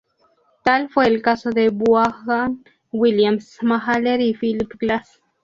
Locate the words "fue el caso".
0.89-1.51